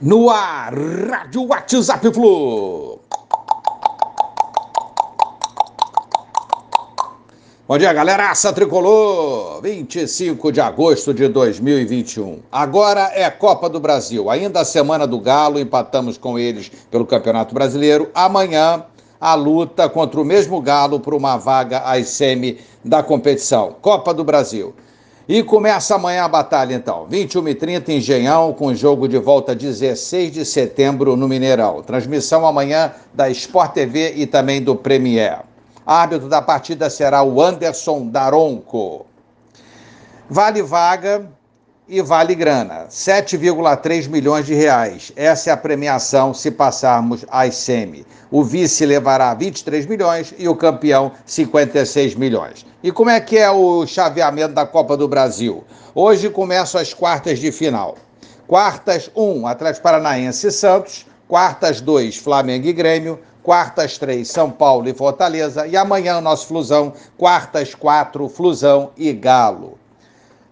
No 0.00 0.30
ar, 0.30 0.72
Rádio 0.74 1.46
WhatsApp 1.46 2.12
Flu. 2.12 3.00
Bom 7.68 7.76
dia, 7.76 7.92
galera. 7.92 8.30
Aça 8.30 8.50
Tricolor, 8.50 9.60
25 9.60 10.50
de 10.50 10.58
agosto 10.58 11.12
de 11.12 11.28
2021. 11.28 12.38
Agora 12.50 13.10
é 13.12 13.28
Copa 13.28 13.68
do 13.68 13.78
Brasil. 13.78 14.30
Ainda 14.30 14.60
a 14.60 14.64
semana 14.64 15.06
do 15.06 15.20
Galo, 15.20 15.58
empatamos 15.58 16.16
com 16.16 16.38
eles 16.38 16.70
pelo 16.90 17.04
Campeonato 17.04 17.54
Brasileiro. 17.54 18.10
Amanhã, 18.14 18.84
a 19.20 19.34
luta 19.34 19.86
contra 19.86 20.18
o 20.18 20.24
mesmo 20.24 20.62
Galo 20.62 20.98
por 20.98 21.12
uma 21.12 21.36
vaga 21.36 21.80
às 21.80 22.08
semi 22.08 22.58
da 22.82 23.02
competição. 23.02 23.76
Copa 23.82 24.14
do 24.14 24.24
Brasil. 24.24 24.74
E 25.28 25.42
começa 25.42 25.94
amanhã 25.94 26.24
a 26.24 26.28
batalha, 26.28 26.74
então. 26.74 27.06
21h30 27.06 27.90
Engenhão, 27.90 28.54
com 28.54 28.74
jogo 28.74 29.06
de 29.06 29.18
volta 29.18 29.54
16 29.54 30.32
de 30.32 30.42
setembro 30.42 31.16
no 31.16 31.28
Mineirão. 31.28 31.82
Transmissão 31.82 32.46
amanhã 32.46 32.94
da 33.12 33.28
Sport 33.28 33.74
TV 33.74 34.14
e 34.16 34.26
também 34.26 34.62
do 34.62 34.74
Premier. 34.74 35.40
Árbitro 35.84 36.30
da 36.30 36.40
partida 36.40 36.88
será 36.88 37.22
o 37.22 37.42
Anderson 37.42 38.06
Daronco. 38.06 39.04
Vale 40.30 40.62
vaga 40.62 41.28
e 41.88 42.02
vale 42.02 42.34
grana. 42.34 42.86
7,3 42.90 44.08
milhões 44.08 44.44
de 44.44 44.54
reais. 44.54 45.10
Essa 45.16 45.50
é 45.50 45.52
a 45.52 45.56
premiação 45.56 46.34
se 46.34 46.50
passarmos 46.50 47.24
às 47.30 47.56
semi. 47.56 48.06
O 48.30 48.44
vice 48.44 48.84
levará 48.84 49.32
23 49.32 49.86
milhões 49.86 50.34
e 50.38 50.46
o 50.48 50.54
campeão 50.54 51.12
56 51.24 52.14
milhões. 52.14 52.66
E 52.82 52.92
como 52.92 53.08
é 53.08 53.18
que 53.20 53.38
é 53.38 53.50
o 53.50 53.86
chaveamento 53.86 54.52
da 54.52 54.66
Copa 54.66 54.96
do 54.96 55.08
Brasil? 55.08 55.64
Hoje 55.94 56.28
começam 56.28 56.80
as 56.80 56.92
quartas 56.92 57.38
de 57.38 57.50
final. 57.50 57.96
Quartas 58.46 59.10
1, 59.16 59.46
Atlético 59.46 59.82
Paranaense 59.82 60.46
e 60.46 60.52
Santos. 60.52 61.06
Quartas 61.26 61.80
2, 61.80 62.18
Flamengo 62.18 62.66
e 62.66 62.72
Grêmio. 62.72 63.18
Quartas 63.42 63.96
3, 63.96 64.28
São 64.28 64.50
Paulo 64.50 64.88
e 64.88 64.94
Fortaleza. 64.94 65.66
E 65.66 65.74
amanhã 65.74 66.18
o 66.18 66.20
nosso 66.20 66.46
Flusão. 66.46 66.92
Quartas 67.16 67.74
4, 67.74 68.28
Flusão 68.28 68.90
e 68.94 69.10
Galo. 69.12 69.77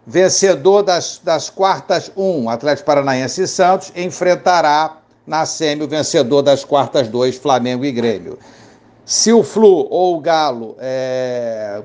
Vencedor 0.07 0.85
das, 0.85 1.21
das 1.25 1.51
quartas 1.51 2.13
1, 2.17 2.49
Atlético 2.49 2.87
Paranaense 2.87 3.43
e 3.43 3.49
Santos, 3.49 3.93
enfrentará 3.97 4.99
na 5.27 5.45
semi 5.45 5.83
o 5.83 5.89
vencedor 5.89 6.43
das 6.43 6.65
quartas 6.65 7.09
2, 7.09 7.37
Flamengo 7.37 7.85
e 7.85 7.91
Grêmio. 7.91 8.39
Se 9.05 9.33
o 9.33 9.43
Flu 9.43 9.89
ou 9.91 10.17
o 10.17 10.21
Galo, 10.21 10.77
é... 10.79 11.83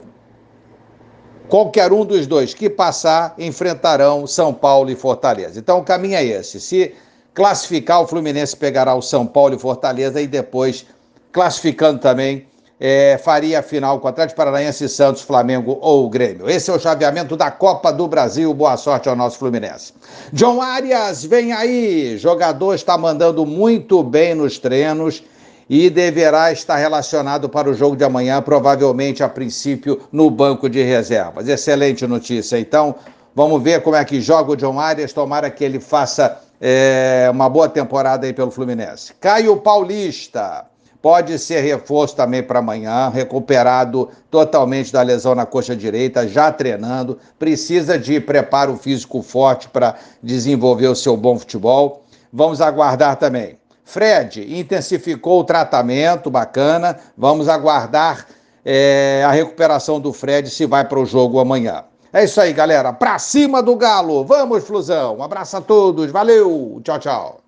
qualquer 1.49 1.92
um 1.92 2.05
dos 2.05 2.27
dois 2.27 2.53
que 2.53 2.69
passar, 2.69 3.33
enfrentarão 3.39 4.27
São 4.27 4.53
Paulo 4.53 4.92
e 4.92 4.95
Fortaleza. 4.95 5.59
Então 5.59 5.80
o 5.80 5.83
caminho 5.83 6.16
é 6.16 6.23
esse. 6.23 6.61
Se 6.61 6.94
classificar, 7.33 8.02
o 8.02 8.08
Fluminense 8.08 8.55
pegará 8.55 8.94
o 8.94 9.02
São 9.02 9.25
Paulo 9.25 9.55
e 9.55 9.59
Fortaleza 9.59 10.22
e 10.22 10.27
depois, 10.27 10.86
classificando 11.31 11.99
também, 11.99 12.45
é, 12.83 13.15
faria 13.23 13.59
a 13.59 13.61
final 13.61 13.99
com 13.99 14.07
Atlético 14.07 14.37
Paranaense, 14.37 14.89
Santos, 14.89 15.21
Flamengo 15.21 15.77
ou 15.81 16.09
Grêmio. 16.09 16.49
Esse 16.49 16.71
é 16.71 16.73
o 16.73 16.79
chaveamento 16.79 17.37
da 17.37 17.51
Copa 17.51 17.93
do 17.93 18.07
Brasil. 18.07 18.51
Boa 18.55 18.75
sorte 18.75 19.07
ao 19.07 19.15
nosso 19.15 19.37
Fluminense. 19.37 19.93
John 20.33 20.59
Arias, 20.59 21.23
vem 21.23 21.53
aí. 21.53 22.17
Jogador 22.17 22.73
está 22.73 22.97
mandando 22.97 23.45
muito 23.45 24.02
bem 24.02 24.33
nos 24.33 24.57
treinos 24.57 25.23
e 25.69 25.91
deverá 25.91 26.52
estar 26.52 26.77
relacionado 26.77 27.47
para 27.47 27.69
o 27.69 27.73
jogo 27.75 27.95
de 27.95 28.03
amanhã, 28.03 28.41
provavelmente 28.41 29.21
a 29.21 29.29
princípio 29.29 30.02
no 30.11 30.31
banco 30.31 30.67
de 30.67 30.81
reservas. 30.81 31.47
Excelente 31.47 32.07
notícia. 32.07 32.57
Então, 32.57 32.95
vamos 33.35 33.61
ver 33.61 33.83
como 33.83 33.95
é 33.95 34.03
que 34.03 34.19
joga 34.19 34.53
o 34.53 34.57
John 34.57 34.79
Arias. 34.79 35.13
Tomara 35.13 35.52
que 35.52 35.63
ele 35.63 35.79
faça 35.79 36.41
é, 36.59 37.29
uma 37.31 37.47
boa 37.47 37.69
temporada 37.69 38.25
aí 38.25 38.33
pelo 38.33 38.49
Fluminense. 38.49 39.13
Caio 39.19 39.55
Paulista 39.57 40.65
pode 41.02 41.38
ser 41.39 41.61
reforço 41.61 42.16
também 42.16 42.44
para 42.44 42.59
amanhã, 42.59 43.09
recuperado 43.09 44.09
totalmente 44.30 44.93
da 44.93 45.02
lesão 45.02 45.33
na 45.33 45.45
coxa 45.45 45.76
direita, 45.76 46.27
já 46.27 46.52
treinando, 46.52 47.17
precisa 47.39 47.98
de 47.98 48.20
preparo 48.20 48.77
físico 48.77 49.21
forte 49.21 49.67
para 49.67 49.95
desenvolver 50.21 50.87
o 50.87 50.95
seu 50.95 51.17
bom 51.17 51.37
futebol. 51.37 52.03
Vamos 52.31 52.61
aguardar 52.61 53.15
também. 53.15 53.59
Fred 53.83 54.58
intensificou 54.58 55.42
o 55.42 55.43
tratamento, 55.43 56.30
bacana. 56.30 56.98
Vamos 57.17 57.49
aguardar 57.49 58.26
é, 58.64 59.23
a 59.26 59.31
recuperação 59.31 59.99
do 59.99 60.14
Fred 60.14 60.49
se 60.49 60.65
vai 60.65 60.87
para 60.87 60.99
o 60.99 61.05
jogo 61.05 61.39
amanhã. 61.39 61.83
É 62.14 62.23
isso 62.23 62.39
aí, 62.39 62.53
galera. 62.53 62.93
Pra 62.93 63.17
cima 63.20 63.61
do 63.61 63.76
Galo. 63.76 64.23
Vamos, 64.23 64.65
Flusão. 64.65 65.17
Um 65.17 65.23
abraço 65.23 65.58
a 65.58 65.61
todos. 65.61 66.11
Valeu. 66.11 66.80
Tchau, 66.83 66.99
tchau. 66.99 67.40